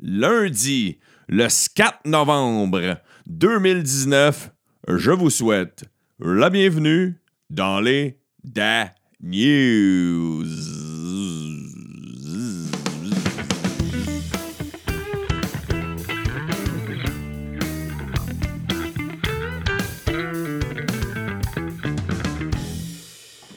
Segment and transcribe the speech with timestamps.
[0.00, 4.50] lundi, le 4 novembre 2019.
[4.88, 5.84] Je vous souhaite
[6.18, 10.89] la bienvenue dans les Da News.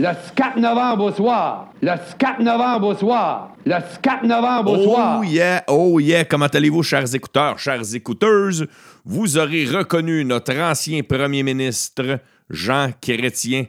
[0.04, 1.70] Le 4 novembre au soir.
[1.82, 3.56] Le 4 novembre au soir.
[3.66, 5.22] Le 4 novembre au soir.
[5.22, 8.68] Oh yeah, oh yeah, comment allez-vous, chers écouteurs, chères écouteuses?
[9.06, 13.68] Vous aurez reconnu notre ancien premier ministre, Jean Chrétien,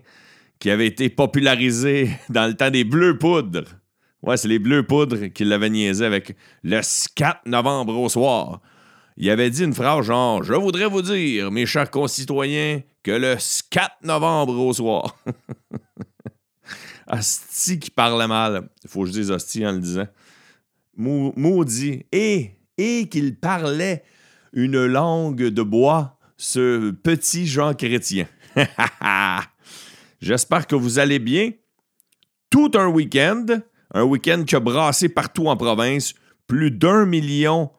[0.59, 3.69] qui avait été popularisé dans le temps des Bleus Poudres.
[4.21, 6.81] Ouais, c'est les Bleus Poudres qui l'avaient niaisé avec le
[7.15, 8.61] 4 novembre au soir.
[9.17, 13.37] Il avait dit une phrase genre Je voudrais vous dire, mes chers concitoyens, que le
[13.71, 15.17] 4 novembre au soir.
[17.07, 18.69] Asti qui parlait mal.
[18.83, 20.07] Il faut que je dise Asti en le disant.
[20.97, 22.05] Mau- Maudit.
[22.13, 24.05] Et, et qu'il parlait
[24.53, 28.27] une langue de bois, ce petit Jean Chrétien.
[30.21, 31.51] J'espère que vous allez bien.
[32.51, 33.47] Tout un week-end.
[33.93, 36.15] Un week-end qui a brassé partout en province.
[36.47, 37.71] Plus d'un million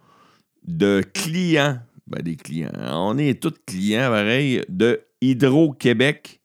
[0.64, 1.80] de clients.
[2.08, 2.72] Ben, des clients.
[2.92, 6.40] On est tous clients, pareil, de Hydro-Québec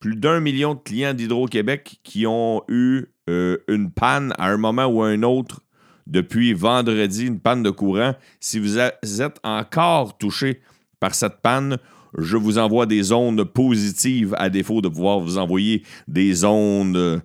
[0.00, 4.86] plus d'un million de clients d'Hydro-Québec qui ont eu euh, une panne à un moment
[4.86, 5.62] ou à un autre
[6.06, 8.14] depuis vendredi, une panne de courant.
[8.40, 10.60] Si vous êtes encore touché
[11.00, 11.78] par cette panne,
[12.16, 17.22] je vous envoie des ondes positives à défaut de pouvoir vous envoyer des ondes,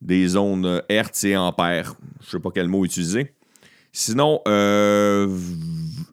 [0.00, 0.36] des
[0.88, 1.94] Hertz et ampères.
[2.20, 3.34] Je ne sais pas quel mot utiliser.
[3.92, 5.28] Sinon, euh,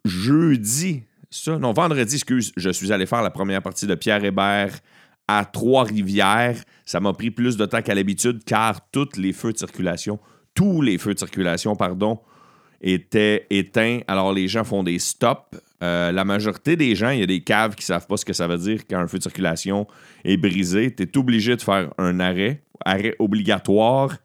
[0.04, 4.80] jeudi, ça, non, vendredi, excuse, je suis allé faire la première partie de Pierre Hébert
[5.28, 6.58] à Trois-Rivières.
[6.86, 10.20] Ça m'a pris plus de temps qu'à l'habitude car tous les feux de circulation,
[10.54, 12.20] tous les feux de circulation, pardon,
[12.82, 14.00] étaient éteints.
[14.08, 15.60] Alors les gens font des stops.
[15.84, 18.34] Euh, la majorité des gens, il y a des caves qui savent pas ce que
[18.34, 19.88] ça veut dire quand un feu de circulation
[20.24, 20.94] est brisé.
[20.94, 24.18] Tu es obligé de faire un arrêt, arrêt obligatoire.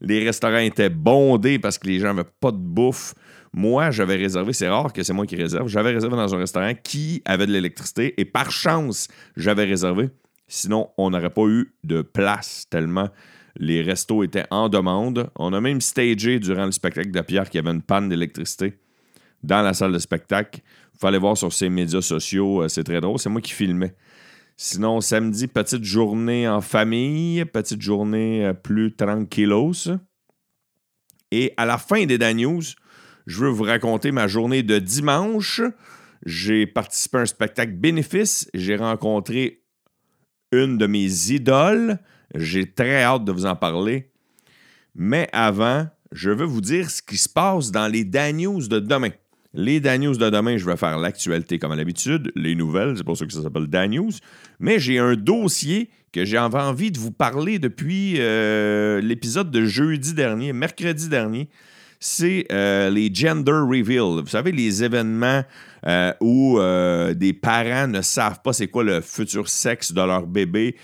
[0.00, 3.14] Les restaurants étaient bondés parce que les gens n'avaient pas de bouffe.
[3.52, 6.72] Moi, j'avais réservé, c'est rare que c'est moi qui réserve, j'avais réservé dans un restaurant
[6.82, 10.08] qui avait de l'électricité et par chance, j'avais réservé.
[10.52, 13.08] Sinon, on n'aurait pas eu de place tellement
[13.56, 15.30] les restos étaient en demande.
[15.36, 18.78] On a même stagé durant le spectacle de Pierre qu'il y avait une panne d'électricité
[19.42, 20.60] dans la salle de spectacle.
[20.94, 23.18] Il fallait voir sur ses médias sociaux, euh, c'est très drôle.
[23.18, 23.94] C'est moi qui filmais.
[24.56, 29.90] Sinon, samedi, petite journée en famille, petite journée euh, plus tranquillos.
[31.30, 32.62] Et à la fin des Dan News,
[33.26, 35.62] je veux vous raconter ma journée de dimanche.
[36.26, 38.50] J'ai participé à un spectacle bénéfice.
[38.52, 39.62] J'ai rencontré
[40.52, 41.98] une de mes idoles.
[42.34, 44.10] J'ai très hâte de vous en parler.
[44.94, 48.80] Mais avant, je veux vous dire ce qui se passe dans les Dan News de
[48.80, 49.10] demain.
[49.52, 53.04] Les Dan News de demain, je vais faire l'actualité comme à l'habitude, les nouvelles, c'est
[53.04, 54.12] pour ça que ça s'appelle Dan News.
[54.60, 60.14] Mais j'ai un dossier que j'avais envie de vous parler depuis euh, l'épisode de jeudi
[60.14, 61.48] dernier, mercredi dernier.
[62.02, 64.22] C'est euh, les gender reveal.
[64.22, 65.44] Vous savez, les événements
[65.86, 70.26] euh, où euh, des parents ne savent pas c'est quoi le futur sexe de leur
[70.26, 70.76] bébé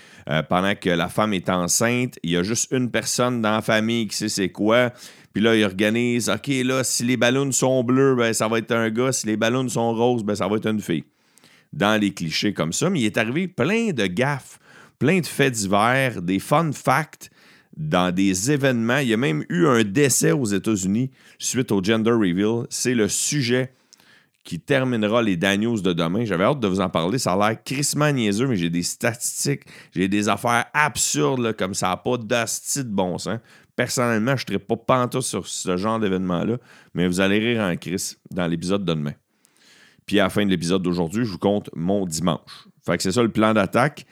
[0.49, 2.19] pendant que la femme est enceinte.
[2.21, 4.91] Il y a juste une personne dans la famille qui sait c'est quoi.
[5.33, 8.73] Puis là, ils organisent, OK, là, si les ballons sont bleus, ben, ça va être
[8.73, 9.11] un gars.
[9.11, 11.05] Si les ballons sont roses, ben, ça va être une fille.
[11.71, 12.89] Dans les clichés comme ça.
[12.89, 14.59] Mais il est arrivé plein de gaffes,
[14.99, 17.29] plein de faits divers, des fun facts
[17.77, 18.97] dans des événements.
[18.97, 22.65] Il y a même eu un décès aux États-Unis suite au gender reveal.
[22.69, 23.71] C'est le sujet
[24.43, 26.25] qui terminera les Daniels de demain.
[26.25, 27.19] J'avais hâte de vous en parler.
[27.19, 31.95] Ça a l'air crissement niaiseux, mais j'ai des statistiques, j'ai des affaires absurdes, comme ça
[31.97, 33.39] pas d'asti de bon sens.
[33.75, 36.57] Personnellement, je ne serai pas pantoute sur ce genre d'événement-là,
[36.93, 39.13] mais vous allez rire en crise dans l'épisode de demain.
[40.05, 42.67] Puis à la fin de l'épisode d'aujourd'hui, je vous compte mon dimanche.
[42.85, 44.05] Fait que c'est ça le plan d'attaque.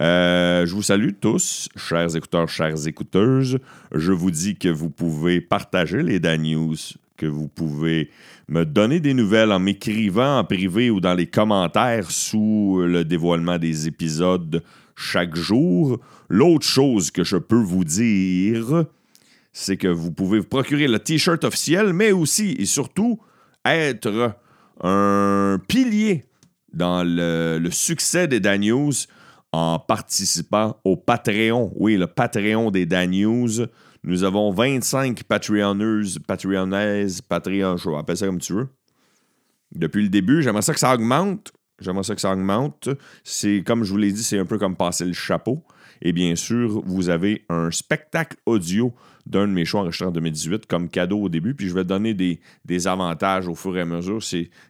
[0.00, 3.58] Euh, je vous salue tous, chers écouteurs, chères écouteuses.
[3.94, 6.76] Je vous dis que vous pouvez partager les Dan News,
[7.16, 8.10] que vous pouvez
[8.48, 13.58] me donner des nouvelles en m'écrivant en privé ou dans les commentaires sous le dévoilement
[13.58, 14.62] des épisodes
[14.96, 15.98] chaque jour.
[16.28, 18.84] L'autre chose que je peux vous dire,
[19.52, 23.20] c'est que vous pouvez vous procurer le t-shirt officiel, mais aussi et surtout
[23.64, 24.34] être
[24.82, 26.24] un pilier
[26.72, 28.92] dans le, succès des Dan News
[29.52, 31.72] en participant au Patreon.
[31.76, 33.66] Oui, le Patreon des Dan News.
[34.04, 38.68] Nous avons 25 Patreonneuses, Patreonnaises, Patreon, je appeler ça comme tu veux.
[39.74, 41.52] Depuis le début, j'aimerais ça que ça augmente.
[41.80, 42.88] J'aimerais ça que ça augmente.
[43.24, 45.64] C'est comme je vous l'ai dit, c'est un peu comme passer le chapeau.
[46.00, 48.92] Et bien sûr, vous avez un spectacle audio
[49.24, 51.54] d'un de mes shows enregistrés en 2018 comme cadeau au début.
[51.54, 54.20] Puis je vais donner des, des avantages au fur et à mesure.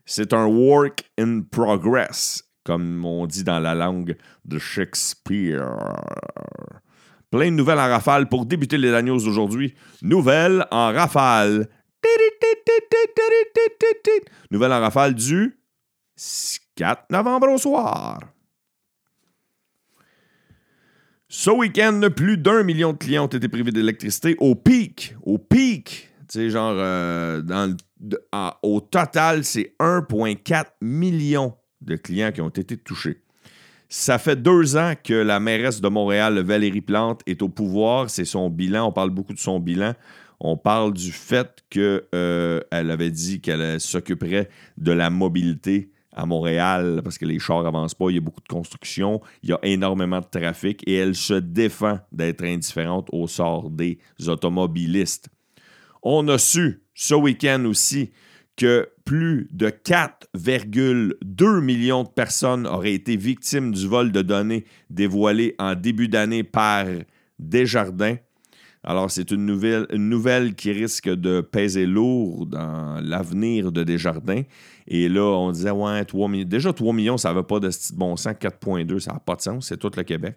[0.05, 5.76] C'est un work in progress, comme on dit dans la langue de Shakespeare.
[7.31, 9.75] Plein de nouvelles en rafale pour débuter les agneaux d'aujourd'hui.
[10.03, 11.69] Nouvelles en rafale.
[14.50, 15.59] Nouvelles en rafale du
[16.76, 18.20] 4 novembre au soir.
[21.29, 25.17] Ce week-end, plus d'un million de clients ont été privés d'électricité au pic.
[25.23, 26.11] Au pic.
[26.29, 27.41] Tu sais, genre, euh,
[28.62, 33.20] au total, c'est 1,4 million de clients qui ont été touchés.
[33.88, 38.08] Ça fait deux ans que la mairesse de Montréal, Valérie Plante, est au pouvoir.
[38.08, 38.88] C'est son bilan.
[38.88, 39.94] On parle beaucoup de son bilan.
[40.40, 44.49] On parle du fait qu'elle euh, avait dit qu'elle s'occuperait
[44.79, 48.40] de la mobilité à Montréal parce que les chars n'avancent pas, il y a beaucoup
[48.40, 53.26] de construction, il y a énormément de trafic et elle se défend d'être indifférente au
[53.26, 55.29] sort des automobilistes.
[56.02, 58.11] On a su ce week-end aussi
[58.56, 65.54] que plus de 4,2 millions de personnes auraient été victimes du vol de données dévoilé
[65.58, 66.87] en début d'année par
[67.38, 68.16] Desjardins.
[68.84, 74.43] Alors, c'est une nouvelle, qui risque de peser lourd dans l'avenir de Desjardins.
[74.88, 76.48] Et là, on disait, ouais, 3 millions.
[76.48, 78.34] Déjà, 3 millions, ça ne va pas de bon sens.
[78.34, 79.69] 4,2, ça n'a pas de sens.
[79.69, 80.37] C'est tout le Québec.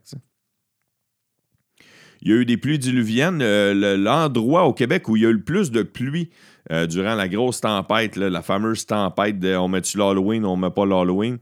[2.21, 3.41] Il y a eu des pluies diluviennes.
[3.41, 6.29] Euh, l'endroit au Québec où il y a eu le plus de pluie
[6.71, 10.85] euh, durant la grosse tempête, la fameuse tempête de on met-tu l'Halloween, on met pas
[10.85, 11.37] l'Halloween,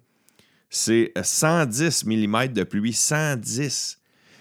[0.69, 2.93] c'est 110 mm de pluie.
[2.93, 3.99] 110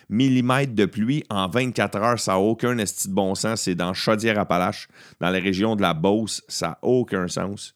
[0.09, 2.19] mm de pluie en 24 heures.
[2.19, 3.63] Ça n'a aucun esti de bon sens.
[3.63, 4.89] C'est dans Chaudière-Appalaches,
[5.21, 6.43] dans la région de la Beauce.
[6.49, 7.75] Ça n'a aucun sens.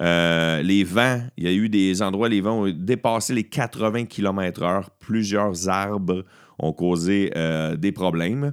[0.00, 4.04] Euh, les vents, il y a eu des endroits, les vents ont dépassé les 80
[4.04, 4.84] km/h.
[5.00, 6.24] Plusieurs arbres
[6.60, 8.52] ont causé euh, des problèmes.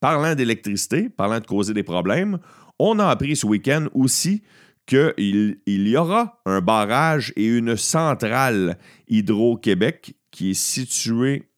[0.00, 2.38] Parlant d'électricité, parlant de causer des problèmes,
[2.84, 4.42] on a appris ce week-end aussi
[4.86, 8.76] qu'il il y aura un barrage et une centrale
[9.08, 11.48] Hydro-Québec qui est située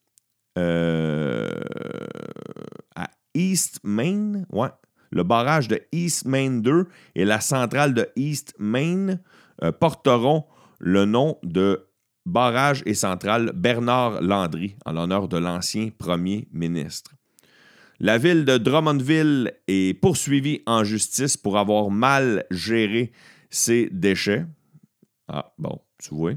[0.58, 1.50] euh,
[2.94, 4.44] à East Main.
[4.52, 4.68] Ouais.
[5.10, 9.18] Le barrage de East Main 2 et la centrale de East Main
[9.62, 10.44] euh, porteront
[10.78, 11.86] le nom de
[12.26, 17.14] barrage et centrale Bernard Landry en l'honneur de l'ancien premier ministre.
[18.04, 23.12] La ville de Drummondville est poursuivie en justice pour avoir mal géré
[23.48, 24.44] ses déchets.
[25.26, 26.34] Ah, bon, tu vois.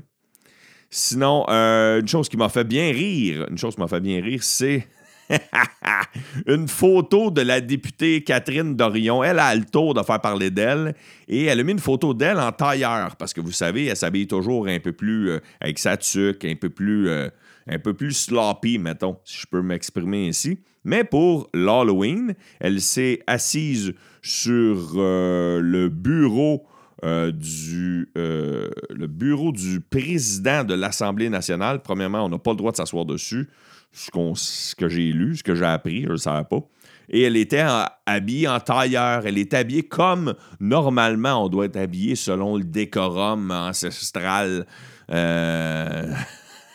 [0.89, 4.21] Sinon, euh, une chose qui m'a fait bien rire, une chose qui m'a fait bien
[4.21, 4.87] rire, c'est
[6.47, 9.21] une photo de la députée Catherine Dorion.
[9.21, 10.95] Elle a le tour de faire parler d'elle
[11.27, 14.27] et elle a mis une photo d'elle en tailleur parce que vous savez, elle s'habille
[14.27, 17.27] toujours un peu plus euh, avec sa tuque, un peu plus, euh,
[17.67, 20.59] un peu plus sloppy, mettons, si je peux m'exprimer ainsi.
[20.87, 23.93] Mais pour l'Halloween, elle s'est assise
[24.23, 26.65] sur le bureau
[27.03, 31.83] euh, du euh, le bureau du président de l'Assemblée nationale.
[31.83, 33.47] Premièrement, on n'a pas le droit de s'asseoir dessus,
[33.91, 36.61] ce, que j'ai lu, ce que j'ai appris, je ne le savais pas.
[37.09, 37.63] Et elle était
[38.07, 39.27] habillée en tailleur.
[39.27, 44.65] Elle était habillée comme normalement on doit être habillé selon le décorum ancestral
[45.11, 46.11] euh,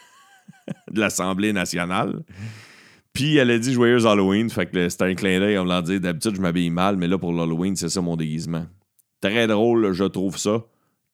[0.92, 2.22] de l'Assemblée nationale.
[3.12, 4.48] Puis elle a dit Joyeuse Halloween.
[4.50, 5.58] Fait que c'était un clin d'œil.
[5.58, 8.66] On l'a dit d'habitude, je m'habille mal, mais là, pour l'Halloween, c'est ça mon déguisement.
[9.20, 10.64] Très drôle, je trouve ça.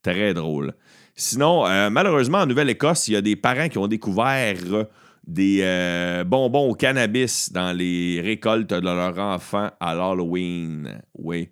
[0.02, 0.74] Très drôle.
[1.14, 4.56] Sinon, euh, malheureusement, en Nouvelle-Écosse, il y a des parents qui ont découvert
[5.26, 11.02] des euh, bonbons au cannabis dans les récoltes de leurs enfants à l'Halloween.
[11.18, 11.48] Oui.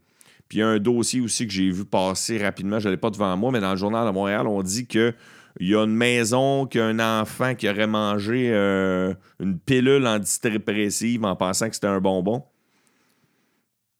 [0.49, 2.97] Puis il y a un dossier aussi que j'ai vu passer rapidement, je ne l'ai
[2.97, 5.13] pas devant moi, mais dans le journal de Montréal, on dit que
[5.59, 11.37] il y a une maison qu'un enfant qui aurait mangé euh, une pilule antidépressive en
[11.37, 12.45] pensant que c'était un bonbon?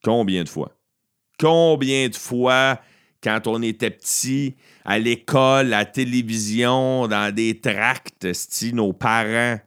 [0.05, 0.73] Combien de fois?
[1.39, 2.81] Combien de fois,
[3.23, 8.27] quand on était petit, à l'école, à la télévision, dans des tracts,
[8.73, 9.59] nos parents,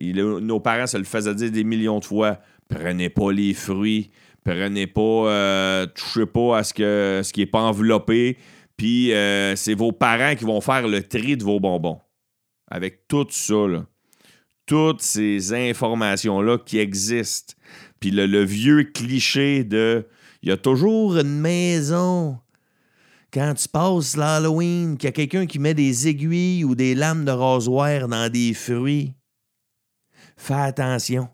[0.00, 2.38] nos parents se le faisaient dire des millions de fois
[2.70, 4.10] prenez pas les fruits,
[4.44, 6.72] prenez pas, euh, touchez pas à ce,
[7.22, 8.38] ce qui n'est pas enveloppé,
[8.80, 12.00] puis euh, c'est vos parents qui vont faire le tri de vos bonbons.
[12.66, 13.66] Avec tout ça,
[14.64, 17.52] toutes ces informations-là qui existent.
[18.00, 20.08] Puis le vieux cliché de
[20.40, 22.38] il y a toujours une maison.
[23.30, 27.26] Quand tu passes l'Halloween, qu'il y a quelqu'un qui met des aiguilles ou des lames
[27.26, 29.12] de rasoir dans des fruits,
[30.38, 31.28] fais attention.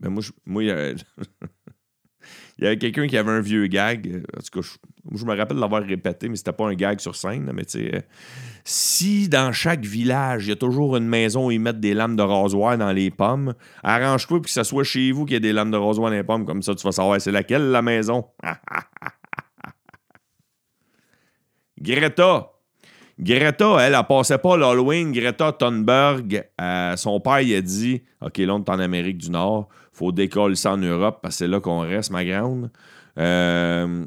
[0.00, 0.64] Ben moi, moi,
[2.58, 4.22] il y, avait quelqu'un qui avait un vieux gag.
[4.36, 4.68] En tout cas,
[5.12, 7.50] Je me rappelle l'avoir répété, mais c'était pas un gag sur scène.
[7.52, 8.00] Mais tu sais, euh,
[8.64, 12.16] si dans chaque village, il y a toujours une maison où ils mettent des lames
[12.16, 15.40] de rasoir dans les pommes, arrange-toi pour que ce soit chez vous qu'il y ait
[15.40, 16.46] des lames de rasoir dans les pommes.
[16.46, 18.24] Comme ça, tu vas savoir c'est laquelle la maison.
[21.80, 22.55] Greta.
[23.18, 25.10] Greta, elle, elle passait pas l'Halloween.
[25.12, 29.30] Greta Thunberg, euh, son père, il a dit OK, là, on est en Amérique du
[29.30, 29.68] Nord.
[29.92, 32.70] faut décoller ça en Europe parce que c'est là qu'on reste, ma grande.
[33.18, 34.04] Euh,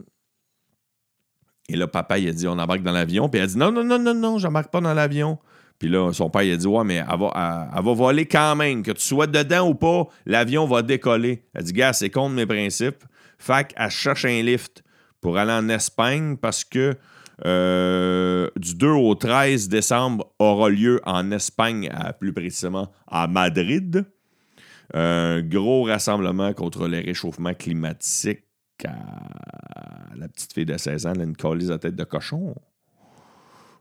[1.67, 3.29] et là, papa, il a dit on embarque dans l'avion.
[3.29, 5.39] Puis elle a dit non, non, non, non, non, j'embarque pas dans l'avion.
[5.79, 8.55] Puis là, son père, il a dit ouais, mais elle va, elle va voler quand
[8.55, 8.83] même.
[8.83, 11.45] Que tu sois dedans ou pas, l'avion va décoller.
[11.53, 13.03] Elle a dit gars, c'est contre mes principes.
[13.39, 14.83] Fait qu'elle cherche un lift
[15.21, 16.95] pour aller en Espagne parce que
[17.45, 24.05] euh, du 2 au 13 décembre aura lieu en Espagne, plus précisément à Madrid.
[24.93, 28.43] Un gros rassemblement contre le réchauffement climatique.
[28.83, 32.55] la petite fille de 16 ans, une colisse de tête de cochon.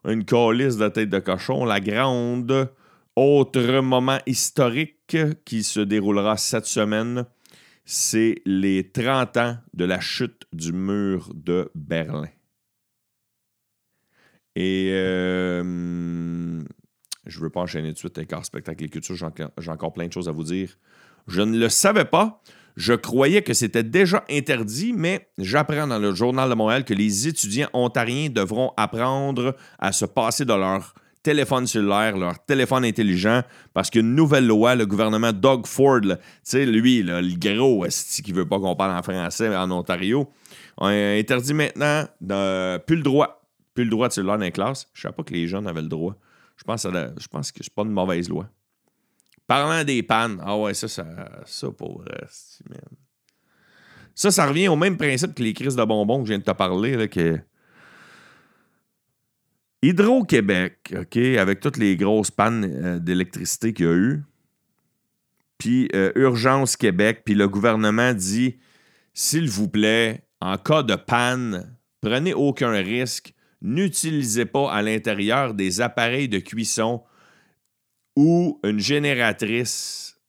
[0.04, 1.64] Une colisse de tête de cochon.
[1.64, 2.70] La grande
[3.16, 7.24] autre moment historique qui se déroulera cette semaine,
[7.84, 12.28] c'est les 30 ans de la chute du mur de Berlin.
[14.60, 15.62] Et euh,
[17.26, 19.14] je ne veux pas enchaîner tout de suite avec spectacle et culture.
[19.14, 20.76] J'ai encore plein de choses à vous dire.
[21.28, 22.42] Je ne le savais pas.
[22.76, 27.28] Je croyais que c'était déjà interdit, mais j'apprends dans le Journal de Montréal que les
[27.28, 33.42] étudiants ontariens devront apprendre à se passer de leur téléphone cellulaire, leur téléphone intelligent,
[33.74, 37.86] parce qu'une nouvelle loi, le gouvernement Doug Ford, tu sais, lui, le gros
[38.24, 40.28] qui veut pas qu'on parle en français en Ontario,
[40.80, 43.38] a interdit maintenant de, plus le droit
[43.78, 44.88] plus le droit de cellulaire dans les classes.
[44.92, 46.16] Je ne savais pas que les jeunes avaient le droit.
[46.56, 48.50] Je pense, que, je pense que c'est pas une mauvaise loi.
[49.46, 51.06] Parlant des pannes, ah ouais, ça, ça,
[51.46, 52.04] ça pour
[54.16, 56.44] Ça, ça revient au même principe que les crises de bonbons que je viens de
[56.44, 57.38] te parler, là, que
[59.82, 64.24] Hydro-Québec, OK, avec toutes les grosses pannes euh, d'électricité qu'il y a eu,
[65.56, 68.56] puis euh, Urgence Québec, puis le gouvernement dit,
[69.14, 75.80] s'il vous plaît, en cas de panne, prenez aucun risque, n'utilisez pas à l'intérieur des
[75.80, 77.02] appareils de cuisson
[78.16, 80.20] ou une génératrice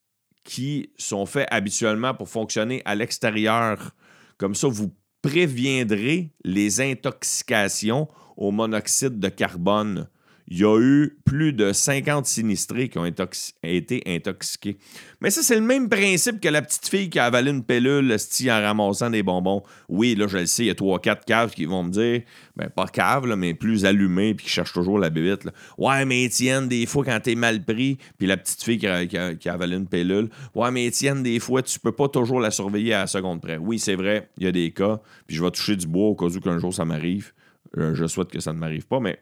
[0.43, 3.91] qui sont faits habituellement pour fonctionner à l'extérieur.
[4.37, 8.07] Comme ça, vous préviendrez les intoxications
[8.37, 10.07] au monoxyde de carbone
[10.51, 14.77] il y a eu plus de 50 sinistrés qui ont été intoxiqués.
[15.21, 18.15] Mais ça, c'est le même principe que la petite fille qui a avalé une pilule
[18.47, 19.61] en ramassant des bonbons.
[19.89, 22.23] Oui, là, je le sais, il y a trois, quatre caves qui vont me dire,
[22.55, 25.47] ben pas caves, mais plus allumées, puis qui cherchent toujours la bébite.
[25.77, 29.53] Ouais, mais Étienne, des fois, quand t'es mal pris, puis la petite fille qui a,
[29.53, 33.01] avalé une pilule, ouais, mais Étienne, des fois, tu peux pas toujours la surveiller à
[33.01, 33.57] la seconde près.
[33.57, 36.15] Oui, c'est vrai, il y a des cas, puis je vais toucher du bois au
[36.15, 37.33] cas où qu'un jour ça m'arrive.
[37.77, 39.19] Euh, je souhaite que ça ne m'arrive pas, mais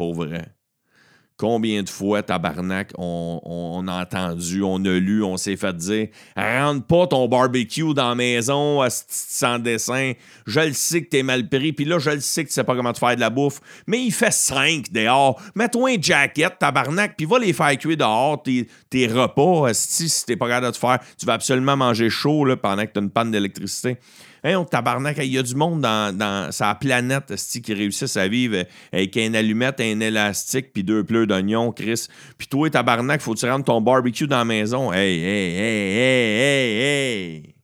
[0.00, 0.46] pour vrai.
[1.36, 6.86] Combien de fois, tabarnak, on, a entendu, on a lu, on s'est fait dire Rentre
[6.86, 10.12] pas ton barbecue dans la maison sans dessin.
[10.46, 12.64] Je le sais que t'es mal pris, puis là, je le sais que tu sais
[12.64, 13.60] pas comment te faire de la bouffe.
[13.86, 15.38] Mais il fait 5 dehors.
[15.54, 19.74] Mets-toi un jacket, tabarnak, puis va les faire cuire dehors, tes, tes repas.
[19.74, 22.92] Si t'es pas capable de te faire, tu vas absolument manger chaud là, pendant que
[22.92, 23.98] t'as une panne d'électricité.
[24.42, 28.64] Hein, on tabarnak, il y a du monde dans, sa planète qui réussissent à vivre
[28.92, 32.06] avec un allumette, un élastique, puis deux pleurs d'oignons, Chris.
[32.38, 34.92] Puis toi, tabarnak, faut que tu rentres ton barbecue dans la maison.
[34.92, 37.54] Hey, hey, hey, hey, hey, hey.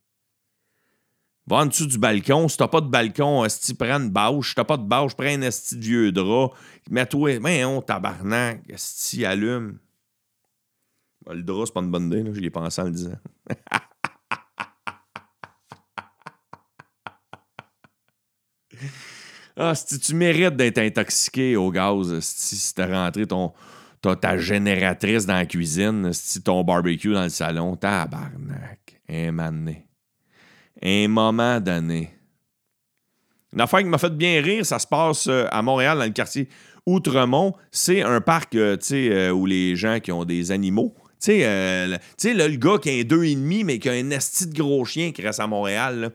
[1.47, 2.49] Va en dessous du balcon.
[2.49, 4.49] Si t'as pas de balcon, esti, prends une bâche.
[4.49, 6.53] Si t'as pas de bâche, prends un esti de vieux drap.
[6.91, 9.79] Mets-toi, mais on tabarnak, esti, allume.
[11.29, 13.19] Le drap, c'est pas une bonne idée, j'y ai pensé en le disant.
[19.59, 23.55] Ah, si tu mérites d'être intoxiqué au gaz, si t'as rentré ton,
[24.03, 29.73] ta génératrice dans la cuisine, si ton barbecue dans le salon, tabarnak, un moment
[30.83, 32.11] Un moment donné.
[33.55, 36.11] Une affaire qui m'a fait bien rire, ça se passe euh, à Montréal, dans le
[36.11, 36.51] quartier
[36.85, 37.55] Outremont.
[37.71, 41.87] C'est un parc euh, euh, où les gens qui ont des animaux, tu sais,
[42.35, 44.85] le gars qui a un deux et demi, mais qui a un esti de gros
[44.85, 46.13] chien qui reste à Montréal.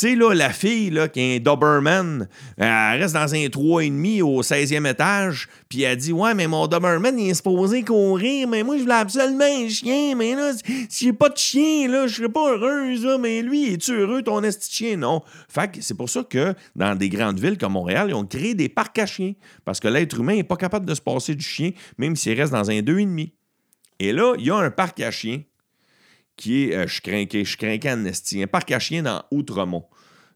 [0.00, 4.42] Sais, là, la fille, là, qui est un Doberman, elle reste dans un 3,5 au
[4.42, 8.76] 16e étage, puis elle dit Ouais, mais mon Doberman, il est supposé courir, mais moi,
[8.76, 10.52] je voulais absolument un chien, mais là,
[10.88, 14.22] si j'ai pas de chien, là, je serais pas heureuse, là, mais lui, es-tu heureux,
[14.22, 14.96] ton esti chien?
[14.96, 15.22] Non.
[15.48, 18.54] Fait que c'est pour ça que dans des grandes villes comme Montréal, ils ont créé
[18.54, 19.32] des parcs à chiens,
[19.64, 22.52] parce que l'être humain n'est pas capable de se passer du chien, même s'il reste
[22.52, 23.32] dans un 2,5.
[23.98, 25.40] Et là, il y a un parc à chiens
[26.36, 29.84] qui est, euh, je crains je un parc à chiens dans Outremont.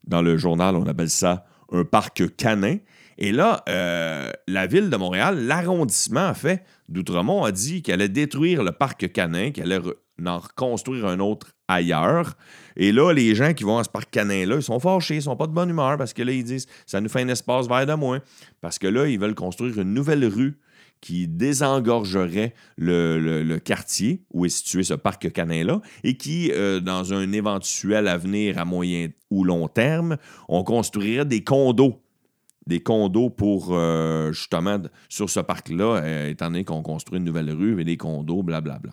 [0.04, 2.78] Dans le journal, on appelle ça un parc canin.
[3.18, 8.08] Et là, euh, la ville de Montréal, l'arrondissement a fait, d'Outremont a dit qu'elle allait
[8.08, 9.92] détruire le parc canin, qu'elle allait
[10.26, 12.34] en reconstruire un autre ailleurs.
[12.76, 15.36] Et là, les gens qui vont à ce parc canin-là, ils sont fâchés, ils sont
[15.36, 17.86] pas de bonne humeur parce que là, ils disent ça nous fait un espace vert
[17.86, 18.20] de moins.
[18.60, 20.58] Parce que là, ils veulent construire une nouvelle rue
[21.00, 27.32] qui désengorgerait le, quartier où est situé ce parc canin-là et qui, euh, dans un
[27.32, 30.16] éventuel avenir à moyen ou long terme,
[30.48, 32.02] on construirait des condos.
[32.66, 34.78] Des condos pour, euh, justement,
[35.08, 38.92] sur ce parc-là, euh, étant donné qu'on construit une nouvelle rue et des condos, blablabla.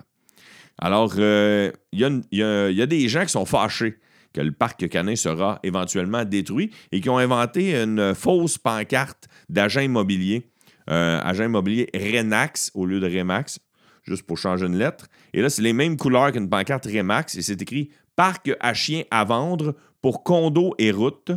[0.79, 3.97] Alors, il y, a des gens qui sont fâchés
[4.33, 9.81] que le parc canin sera éventuellement détruit et qui ont inventé une fausse pancarte d'agent
[9.81, 10.47] immobilier
[10.89, 13.59] euh, agent immobilier Renax au lieu de Remax,
[14.03, 15.07] juste pour changer une lettre.
[15.33, 19.03] Et là, c'est les mêmes couleurs qu'une pancarte Remax et c'est écrit Parc à chiens
[19.11, 21.31] à vendre pour condo et route.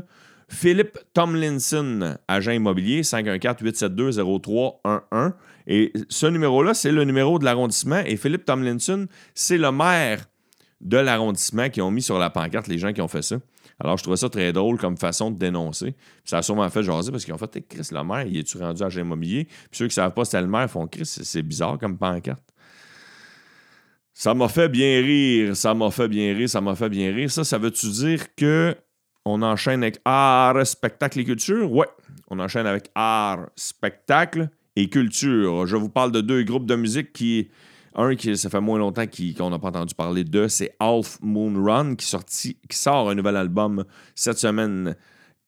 [0.48, 5.32] Philippe Tomlinson, agent immobilier, 514-872-0311.
[5.68, 8.02] Et ce numéro-là, c'est le numéro de l'arrondissement.
[8.04, 10.26] Et Philippe Tomlinson, c'est le maire
[10.80, 13.36] de l'arrondissement qui ont mis sur la pancarte les gens qui ont fait ça.
[13.80, 15.94] Alors, je trouvais ça très drôle comme façon de dénoncer.
[16.24, 18.82] ça a sûrement fait jaser parce qu'ils ont fait Chris, le maire, il est-tu rendu
[18.82, 19.44] agent immobilier?
[19.44, 22.44] Puis ceux qui ne savent pas c'était le maire font Chris, c'est bizarre comme pancarte.
[24.12, 27.30] Ça m'a fait bien rire, ça m'a fait bien rire, ça m'a fait bien rire.
[27.30, 28.76] Ça, ça veut-tu dire que
[29.24, 31.72] on enchaîne avec art, spectacle et culture?
[31.72, 31.88] Ouais,
[32.28, 35.66] on enchaîne avec art, spectacle et culture.
[35.66, 37.48] Je vous parle de deux groupes de musique qui
[37.94, 41.52] un qui ça fait moins longtemps qu'on n'a pas entendu parler de, c'est Half Moon
[41.62, 42.06] Run qui,
[42.68, 44.96] qui sort un nouvel album cette semaine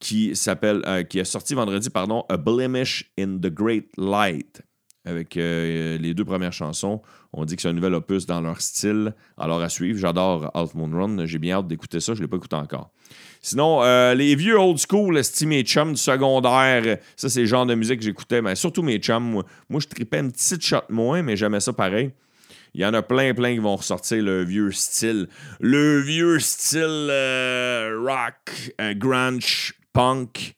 [0.00, 4.62] qui s'appelle euh, qui est sorti vendredi pardon A Blemish in the Great Light
[5.04, 7.02] avec euh, les deux premières chansons.
[7.32, 9.14] On dit que c'est un nouvel opus dans leur style.
[9.36, 11.26] Alors à suivre, j'adore Half Moon Run.
[11.26, 12.14] J'ai bien hâte d'écouter ça.
[12.14, 12.90] Je ne l'ai pas écouté encore.
[13.40, 17.74] Sinon, euh, les vieux old school, estimés chums du secondaire, ça c'est le genre de
[17.74, 19.24] musique que j'écoutais, mais surtout mes chums.
[19.24, 22.12] Moi, moi je tripais une petite shot moins, mais j'aimais ça pareil.
[22.74, 25.28] Il y en a plein, plein qui vont ressortir le vieux style.
[25.60, 30.56] Le vieux style euh, rock, euh, grunge, punk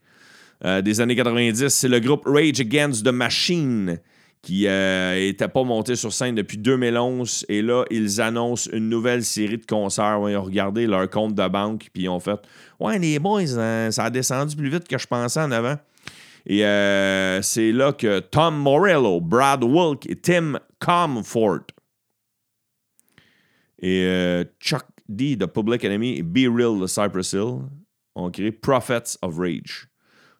[0.65, 1.69] euh, des années 90.
[1.69, 3.99] C'est le groupe Rage Against the Machine
[4.43, 7.47] qui n'était pas monté sur scène depuis 2011.
[7.49, 10.21] Et là, ils annoncent une nouvelle série de concerts.
[10.29, 12.39] ils ont regardé leur compte de banque, puis ils ont fait
[12.79, 15.77] Ouais, les boys, hein, ça a descendu plus vite que je pensais en avant.
[16.45, 16.59] Et
[17.41, 21.63] c'est là que Tom Morello, Brad Wilk et Tim Comfort
[23.85, 27.59] et euh, Chuck D de Public Enemy et Be Real de Cypress Hill
[28.15, 29.89] ont créé Prophets of Rage.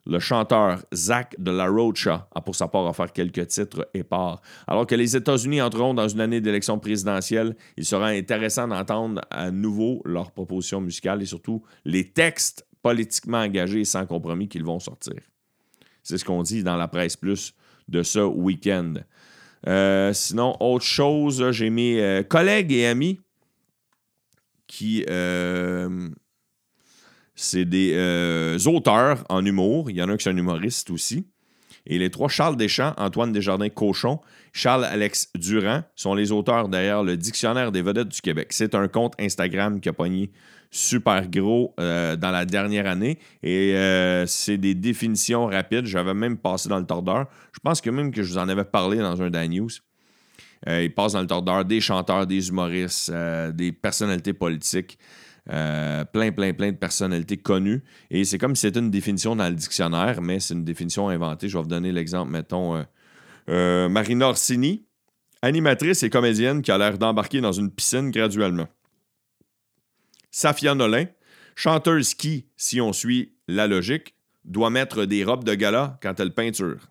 [0.07, 4.41] Le chanteur Zach de La Rocha a pour sa part offert quelques titres épars.
[4.67, 9.51] Alors que les États-Unis entreront dans une année d'élection présidentielle, il sera intéressant d'entendre à
[9.51, 14.81] nouveau leurs propositions musicales et surtout les textes politiquement engagés et sans compromis qu'ils vont
[14.81, 15.21] sortir.
[16.03, 17.53] C'est ce qu'on dit dans la presse plus
[17.89, 18.95] de ce week-end.
[19.67, 23.21] Euh, sinon, autre chose, j'ai mes euh, collègues et amis
[24.67, 25.05] qui.
[25.09, 26.09] Euh,
[27.35, 29.91] c'est des auteurs en humour.
[29.91, 31.27] Il y en a un qui est un humoriste aussi.
[31.87, 34.21] Et les trois, Charles Deschamps, Antoine Desjardins-Cochon,
[34.53, 38.53] Charles-Alex Durand, sont les auteurs derrière le Dictionnaire des vedettes du Québec.
[38.53, 40.31] C'est un compte Instagram qui a pogné
[40.71, 43.19] super gros dans la dernière année.
[43.43, 43.75] Et
[44.27, 45.87] c'est des définitions rapides.
[45.87, 47.27] J'avais même passé dans le tordeur.
[47.53, 49.71] Je pense que même que je vous en avais parlé dans un Dan News.
[50.69, 54.99] Euh, il passe dans le tordeur des chanteurs, des humoristes, euh, des personnalités politiques.
[55.51, 57.83] Euh, plein, plein, plein de personnalités connues.
[58.11, 61.49] Et c'est comme si c'était une définition dans le dictionnaire, mais c'est une définition inventée.
[61.49, 62.83] Je vais vous donner l'exemple, mettons,
[63.47, 64.87] Marina Orsini,
[65.43, 68.69] animatrice et comédienne qui a l'air d'embarquer dans une piscine graduellement.
[70.31, 71.05] Safia Nolin,
[71.55, 74.15] chanteuse qui, si on suit la logique,
[74.47, 76.89] doit mettre des robes de gala quand elle peinture.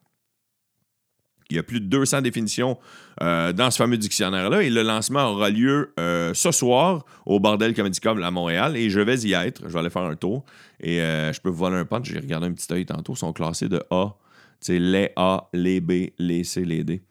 [1.53, 2.79] Il y a plus de 200 définitions
[3.21, 7.75] euh, dans ce fameux dictionnaire-là et le lancement aura lieu euh, ce soir au Bordel
[7.75, 9.61] Comedy Club à Montréal et je vais y être.
[9.67, 10.45] Je vais aller faire un tour
[10.79, 12.09] et euh, je peux vous voler un punch.
[12.09, 13.13] J'ai regardé un petit œil tantôt.
[13.13, 14.15] Ils sont classés de A.
[14.61, 17.03] Sais, les A, les B, les C, les D.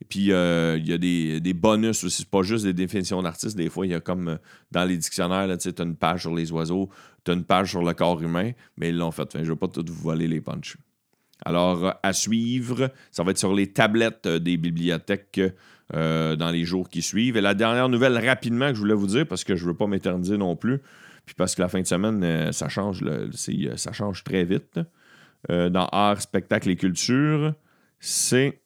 [0.00, 2.22] Et puis, il y a des, bonus aussi.
[2.22, 3.56] C'est pas juste des définitions d'artistes.
[3.56, 4.36] Des fois, il y a comme
[4.72, 6.90] dans les dictionnaires, tu as une page sur les oiseaux,
[7.24, 9.28] tu as une page sur le corps humain, mais ils l'ont fait.
[9.34, 10.76] je ne veux pas tout vous voler les punches.
[11.44, 15.40] Alors, à suivre, ça va être sur les tablettes euh, des bibliothèques
[15.94, 17.36] euh, dans les jours qui suivent.
[17.36, 19.76] Et la dernière nouvelle, rapidement, que je voulais vous dire, parce que je ne veux
[19.76, 20.80] pas m'éterniser non plus,
[21.24, 23.04] puis parce que la fin de semaine, euh, ça, change,
[23.76, 24.80] ça change très vite.
[25.48, 27.54] dans art, spectacle et culture,
[28.00, 28.60] c'est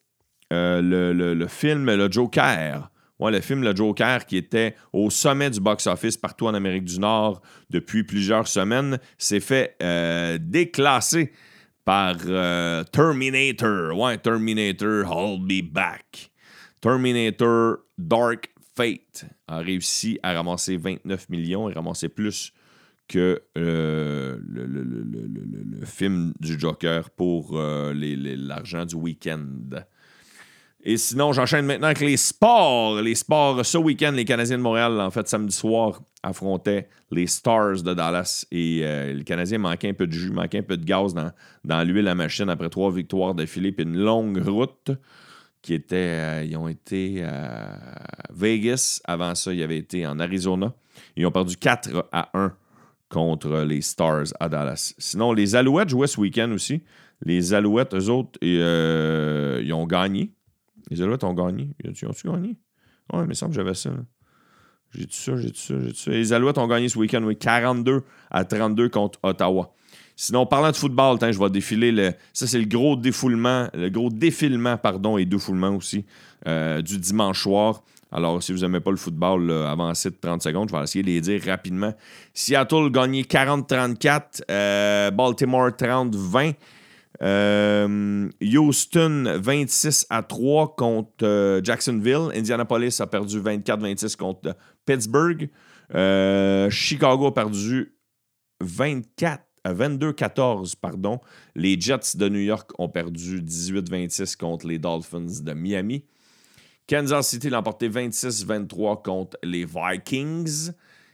[0.50, 6.16] le, film Le Joker Ouais, le film Le Joker, qui était au sommet du box-office
[6.16, 11.30] partout en Amérique du Nord depuis plusieurs semaines, s'est fait euh, déclasser
[11.90, 13.98] par euh, Terminator.
[13.98, 16.31] Ouais, Terminator, Hold Me Back.
[16.81, 22.53] Terminator Dark Fate a réussi à ramasser 29 millions et ramasser plus
[23.09, 29.48] que euh, le, film du Joker pour euh, l'argent du week-end.
[30.83, 33.01] Et sinon, j'enchaîne maintenant avec les sports.
[33.03, 37.83] Les sports, ce week-end, les Canadiens de Montréal, en fait, samedi soir, affrontaient les Stars
[37.83, 38.47] de Dallas.
[38.51, 41.31] Et euh, les Canadiens manquaient un peu de jus, manquaient un peu de gaz dans,
[41.64, 44.90] dans l'huile à machine après trois victoires d'affilée, puis une longue route
[45.61, 45.97] qui était.
[45.97, 47.79] euh, ils ont été à
[48.33, 49.01] Vegas.
[49.05, 50.73] Avant ça, ils avaient été en Arizona.
[51.16, 52.55] Ils ont perdu 4 à 1
[53.11, 54.95] contre les Stars à Dallas.
[54.97, 56.83] Sinon, les Alouettes jouaient ce week-end aussi.
[57.23, 60.33] Les Alouettes, eux autres, et, euh, ils ont gagné.
[60.90, 61.70] Les Alouettes ont gagné.
[61.83, 62.57] Ils ont-tu gagné?
[63.12, 63.90] Ouais, il me semble que j'avais ça.
[64.92, 66.11] J'ai tout ça, j'ai tout ça, j'ai tout ça.
[66.11, 69.72] Les Alouettes ont gagné ce week-end, oui, 42 à 32 contre Ottawa.
[70.16, 72.12] Sinon, parlant de football, je vais défiler le.
[72.33, 76.05] Ça, c'est le gros défoulement, le gros défilement, pardon, et défoulement aussi,
[76.46, 77.83] euh, du dimanche soir.
[78.12, 81.03] Alors, si vous n'aimez pas le football, là, avancez de 30 secondes, je vais essayer
[81.03, 81.94] de les dire rapidement.
[82.35, 86.55] Seattle gagné 40-34, euh, Baltimore 30-20.
[87.23, 92.31] Euh, Houston 26 à 3 contre euh, Jacksonville.
[92.35, 94.53] Indianapolis a perdu 24-26 contre euh,
[94.87, 95.51] Pittsburgh.
[96.70, 97.94] Chicago a perdu
[98.61, 101.20] 24 à 22-14, pardon.
[101.55, 106.05] Les Jets de New York ont perdu 18-26 contre les Dolphins de Miami.
[106.87, 110.70] Kansas City l'a emporté 26-23 contre les Vikings.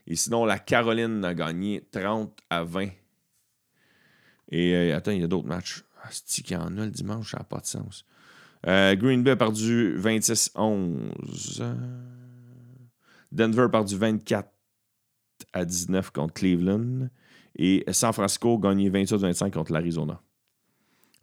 [0.07, 2.89] Et sinon, la Caroline a gagné 30 à 20.
[4.53, 5.86] Et attends, il y a d'autres matchs.
[6.11, 8.05] C'est qu'il y en a le dimanche, ça n'a pas de sens.
[8.67, 11.61] Euh, Green Bay a perdu 26-11.
[11.61, 11.75] Euh,
[13.33, 14.49] Denver a perdu 24
[15.53, 17.09] à 19 contre Cleveland.
[17.59, 20.21] Et San Francisco a gagné 28-25 contre l'Arizona.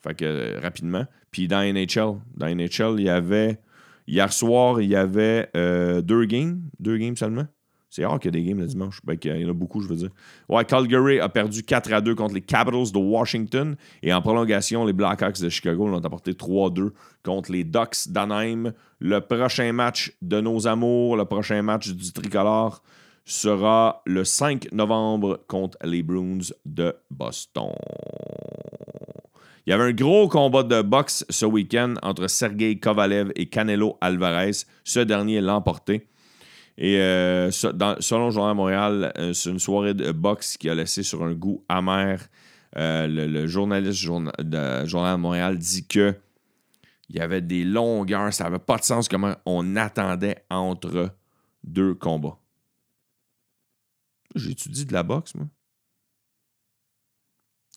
[0.04, 1.06] Fait que euh, rapidement.
[1.32, 3.60] Puis dans NHL, dans NHL, il y avait.
[4.06, 6.62] Hier soir, il y avait euh, deux games.
[6.80, 7.48] Deux games seulement.
[7.96, 9.02] C'est rare qu'il y ait des games le dimanche.
[9.04, 10.10] Ben, qu'il y en a beaucoup, je veux dire.
[10.50, 13.76] Ouais, Calgary a perdu 4 à 2 contre les Capitals de Washington.
[14.02, 16.90] Et en prolongation, les Blackhawks de Chicago l'ont apporté 3-2
[17.22, 18.74] contre les Ducks d'Anaheim.
[18.98, 22.82] Le prochain match de nos amours, le prochain match du tricolore,
[23.26, 27.74] sera le 5 novembre contre les Bruins de Boston.
[29.68, 33.98] Il y avait un gros combat de boxe ce week-end entre Sergei Kovalev et Canelo
[34.02, 34.66] Alvarez.
[34.84, 36.08] Ce dernier l'a emporté.
[36.78, 40.76] Et euh, selon le Journal de Montréal, euh, c'est une soirée de boxe qui a
[40.76, 42.28] laissé sur un goût amer.
[42.76, 46.16] Euh, le, journaliste journa- de Journal Montréal dit que
[47.10, 51.16] il y avait des longueurs, ça n'avait pas de sens comment on attendait entre
[51.64, 52.40] deux combats.
[54.34, 55.46] J'étudie de la boxe, moi.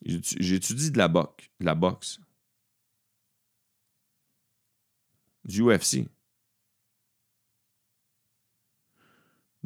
[0.06, 1.44] J'étu- J'étudie de la boxe.
[1.60, 2.18] De la boxe.
[5.44, 6.08] Du UFC.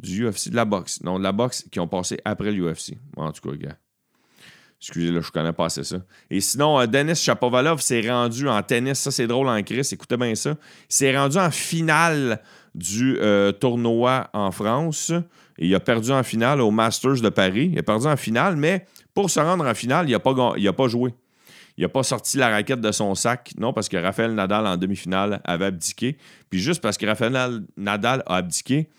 [0.01, 1.01] Du UFC, de la boxe.
[1.03, 2.97] Non, de la boxe qui ont passé après l'UFC.
[3.15, 3.77] En tout cas, gars.
[4.81, 5.97] Excusez, là, je connais pas assez ça.
[6.31, 8.97] Et sinon, euh, Denis Chapovalov s'est rendu en tennis.
[8.97, 9.93] Ça, c'est drôle en crise.
[9.93, 10.57] Écoutez bien ça.
[10.89, 12.41] Il s'est rendu en finale
[12.73, 15.11] du euh, tournoi en France.
[15.59, 17.69] Et il a perdu en finale au Masters de Paris.
[17.71, 20.87] Il a perdu en finale, mais pour se rendre en finale, il n'a pas, pas
[20.87, 21.13] joué.
[21.77, 23.51] Il n'a pas sorti la raquette de son sac.
[23.59, 26.17] Non, parce que Raphaël Nadal, en demi-finale, avait abdiqué.
[26.49, 28.89] Puis juste parce que Raphaël Nadal a abdiqué,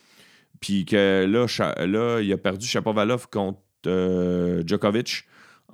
[0.63, 1.47] puis que là,
[1.85, 5.25] là, il a perdu Chapovalov contre euh, Djokovic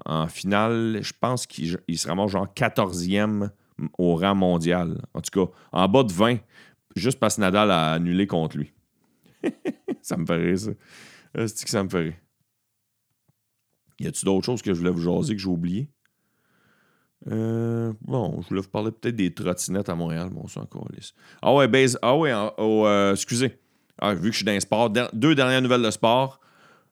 [0.06, 1.00] en finale.
[1.02, 3.50] Je pense qu'il il se ramasse genre 14e
[3.98, 5.02] au rang mondial.
[5.12, 6.38] En tout cas, en bas de 20,
[6.96, 8.72] juste parce que Nadal a annulé contre lui.
[10.02, 10.70] ça me rire, ça.
[11.34, 12.14] C'est que ça me rire?
[14.00, 15.90] Y a-tu d'autres choses que je voulais vous jaser que j'ai oublié?
[17.30, 20.66] Euh, bon, je voulais vous parler peut-être des trottinettes à Montréal, mais on s'en.
[21.42, 23.58] Ah ouais, base, ah ouais, euh, excusez.
[24.00, 26.40] Ah, vu que je suis dans le sport, der- deux dernières nouvelles de sport.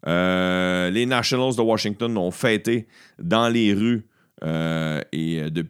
[0.06, 2.86] Euh, les Nationals de Washington ont fêté
[3.18, 4.06] dans les rues
[4.44, 5.66] euh, et euh, de,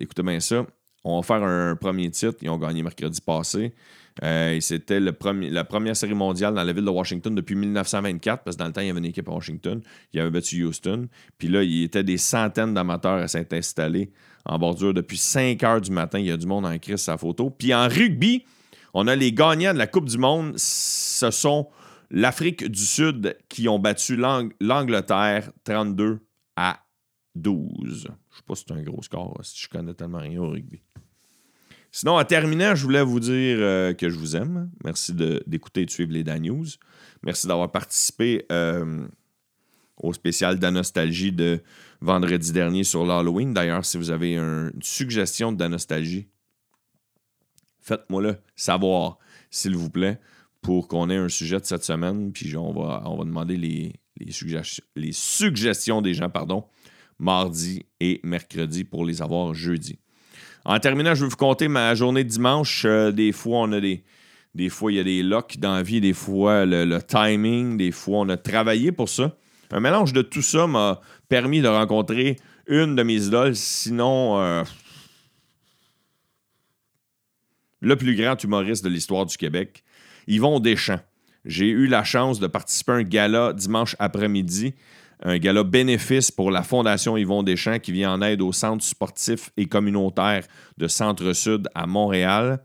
[0.00, 0.66] écoutez bien ça.
[1.04, 2.36] On va faire un premier titre.
[2.42, 3.72] Ils ont gagné mercredi passé.
[4.60, 8.66] C'était la première série mondiale dans la ville de Washington depuis 1924, parce que dans
[8.66, 9.80] le temps, il y avait une équipe à Washington.
[10.12, 11.08] Il avait battu Houston.
[11.38, 14.10] Puis là, il y était des centaines d'amateurs à s'être installés
[14.44, 16.18] en bordure depuis 5 heures du matin.
[16.18, 17.48] Il y a du monde en crise sa photo.
[17.48, 18.44] Puis en rugby,
[18.94, 20.54] on a les gagnants de la Coupe du Monde.
[20.56, 21.68] Ce sont
[22.10, 26.20] l'Afrique du Sud qui ont battu l'Ang- l'Angleterre 32
[26.56, 26.80] à
[27.34, 28.08] 12.
[28.30, 30.82] Je sais pas si c'est un gros score, si je connais tellement rien au rugby.
[31.92, 34.70] Sinon, en terminant, je voulais vous dire euh, que je vous aime.
[34.84, 35.12] Merci
[35.46, 36.66] d'écouter et de suivre les Dan News.
[37.24, 39.06] Merci d'avoir participé euh,
[39.96, 41.60] au spécial de Nostalgie de
[42.00, 43.52] vendredi dernier sur l'Halloween.
[43.52, 45.66] D'ailleurs, si vous avez un- une suggestion de
[47.90, 49.18] Nostalgie, faites-moi-le savoir,
[49.50, 50.18] s'il vous plaît,
[50.62, 52.32] pour qu'on ait un sujet de cette semaine.
[52.32, 56.64] Puis on va, on va demander les, les, suggestions, les suggestions des gens, pardon,
[57.18, 59.98] mardi et mercredi pour les avoir jeudi.
[60.64, 62.84] En terminant, je vais vous compter ma journée de dimanche.
[62.84, 64.04] Euh, des fois, on a des.
[64.52, 67.76] Des fois, il y a des locks dans la vie, des fois, le, le timing,
[67.76, 69.36] des fois, on a travaillé pour ça.
[69.70, 74.64] Un mélange de tout ça m'a permis de rencontrer une de mes idoles, sinon euh,
[77.80, 79.82] le plus grand humoriste de l'histoire du Québec,
[80.26, 81.00] Yvon Deschamps.
[81.44, 84.74] J'ai eu la chance de participer à un gala dimanche après-midi,
[85.22, 89.50] un gala bénéfice pour la Fondation Yvon Deschamps qui vient en aide au centre sportif
[89.56, 92.62] et communautaire de Centre-Sud à Montréal.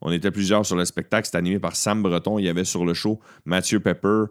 [0.00, 1.26] On était plusieurs sur le spectacle.
[1.26, 2.38] C'était animé par Sam Breton.
[2.38, 4.24] Il y avait sur le show Mathieu Pepper.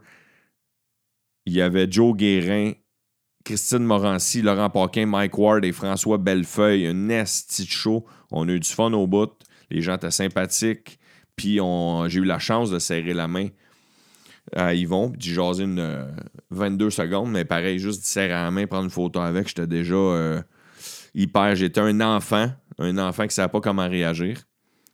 [1.46, 2.74] Il y avait Joe Guérin,
[3.44, 6.88] Christine Morancy, Laurent Paquin, Mike Ward et François Bellefeuille.
[6.88, 8.06] Un esti show.
[8.32, 9.32] On a eu du fun au bout.
[9.70, 11.00] Les gens étaient sympathiques.
[11.36, 11.60] Puis
[12.08, 13.48] j'ai eu la chance de serrer la main
[14.56, 15.12] à Yvon.
[15.12, 16.06] Puis j'ai jasé une euh,
[16.52, 17.32] 22 secondes.
[17.32, 19.48] Mais pareil, juste de serrer la main, prendre une photo avec.
[19.48, 20.42] J'étais déjà euh,
[21.14, 21.56] hyper.
[21.56, 22.52] J'étais un enfant.
[22.80, 24.38] Un enfant qui ne savait pas comment réagir.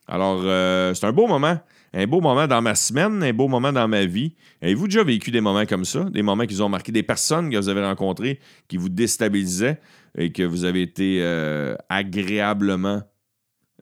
[0.06, 1.58] Alors, euh, c'est un beau moment.
[1.94, 4.34] Un beau moment dans ma semaine, un beau moment dans ma vie.
[4.62, 6.04] Avez-vous déjà vécu des moments comme ça?
[6.04, 9.78] Des moments qui vous ont marqué, des personnes que vous avez rencontrées qui vous déstabilisaient
[10.16, 13.02] et que vous avez été euh, agréablement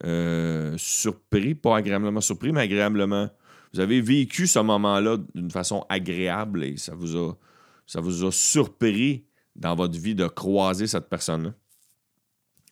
[0.04, 3.28] euh, surpris, pas agréablement surpris, mais agréablement.
[3.72, 7.34] Vous avez vécu ce moment-là d'une façon agréable et ça vous a,
[7.86, 11.54] ça vous a surpris dans votre vie de croiser cette personne-là.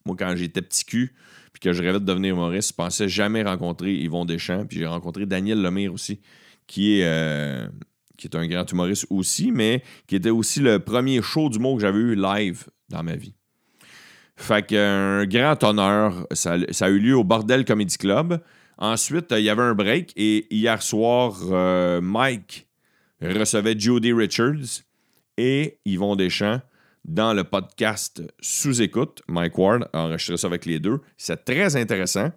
[0.05, 1.15] Moi, quand j'étais petit cul,
[1.53, 4.87] puis que je rêvais de devenir humoriste, je pensais jamais rencontrer Yvon Deschamps, puis j'ai
[4.87, 6.21] rencontré Daniel Lemire aussi,
[6.67, 7.69] qui est, euh,
[8.17, 11.83] qui est un grand humoriste aussi, mais qui était aussi le premier show d'humour que
[11.83, 13.35] j'avais eu live dans ma vie.
[14.39, 18.41] Fait qu'un grand honneur, ça, a eu lieu au Bordel Comedy Club.
[18.79, 22.69] Ensuite, euh, il y avait un break et hier soir, euh, Mike
[23.21, 24.85] recevait Jody Richards
[25.37, 26.61] et Yvon Deschamps
[27.05, 29.23] dans le podcast Sous-écoute.
[29.27, 31.01] Mike Ward a enregistré ça avec les deux.
[31.17, 32.31] C'est très intéressant.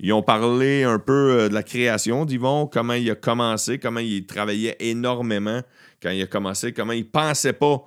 [0.00, 4.00] Ils ont parlé un peu euh, de la création d'Yvon, comment il a commencé, comment
[4.00, 5.62] il travaillait énormément
[6.02, 7.84] quand il a commencé, comment il pensait pas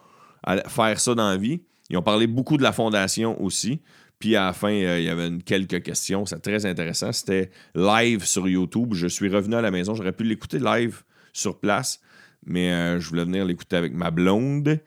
[0.70, 1.62] faire ça dans la vie.
[1.90, 3.82] Ils ont parlé beaucoup de la fondation aussi.
[4.20, 6.26] Puis à la fin, euh, il y avait quelques questions.
[6.26, 7.12] C'est très intéressant.
[7.12, 8.94] C'était live sur YouTube.
[8.94, 9.96] Je suis revenu à la maison.
[9.96, 12.02] J'aurais pu l'écouter live sur place,
[12.46, 14.80] mais euh, je voulais venir l'écouter avec ma blonde.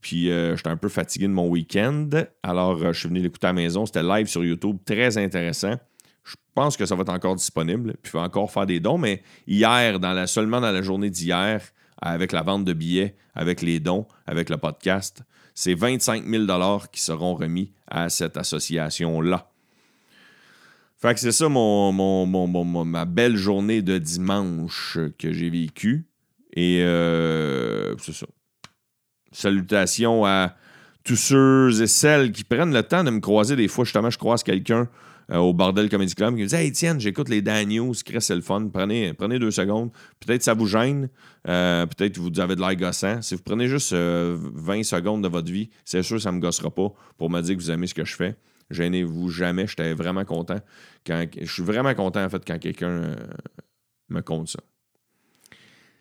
[0.00, 2.08] Puis euh, j'étais un peu fatigué de mon week-end.
[2.42, 3.86] Alors euh, je suis venu l'écouter à la maison.
[3.86, 4.78] C'était live sur YouTube.
[4.84, 5.74] Très intéressant.
[6.24, 7.94] Je pense que ça va être encore disponible.
[8.02, 8.98] Puis il va encore faire des dons.
[8.98, 11.60] Mais hier, dans seulement dans la journée d'hier,
[12.00, 15.22] avec la vente de billets, avec les dons, avec le podcast,
[15.56, 16.44] c'est 25 000
[16.92, 19.50] qui seront remis à cette association-là.
[20.98, 26.06] Fait que c'est ça mon, mon- mon- ma belle journée de dimanche que j'ai vécue.
[26.54, 28.26] Et euh, c'est ça.
[29.32, 30.54] Salutations à
[31.04, 33.56] tous ceux et celles qui prennent le temps de me croiser.
[33.56, 34.88] Des fois, justement, je croise quelqu'un
[35.32, 38.34] euh, au Bordel Comedy Club qui me dit Hey, Étienne, j'écoute les Dan News, c'est
[38.34, 38.68] le fun.
[38.72, 39.90] Prenez, prenez deux secondes.
[40.20, 41.08] Peut-être ça vous gêne.
[41.48, 43.22] Euh, Peut-être vous avez de l'air gossant.
[43.22, 46.36] Si vous prenez juste euh, 20 secondes de votre vie, c'est sûr que ça ne
[46.36, 48.36] me gossera pas pour me dire que vous aimez ce que je fais.
[48.70, 49.66] Gênez-vous jamais.
[49.66, 50.60] J'étais vraiment content.
[51.06, 53.16] Quand, je suis vraiment content, en fait, quand quelqu'un euh,
[54.08, 54.60] me compte ça.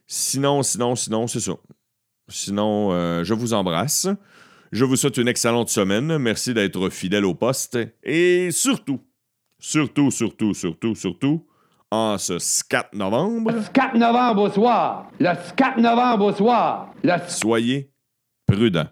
[0.07, 1.53] Sinon, sinon, sinon, c'est ça.
[2.27, 4.07] Sinon, euh, je vous embrasse.
[4.71, 6.17] Je vous souhaite une excellente semaine.
[6.17, 7.77] Merci d'être fidèle au poste.
[8.03, 8.99] Et surtout,
[9.59, 11.45] surtout, surtout, surtout, surtout,
[11.91, 15.09] en ce 4 novembre, Le 4 novembre au soir.
[15.19, 16.89] Le 4 novembre au soir.
[17.03, 17.91] Le soyez
[18.45, 18.87] prudents.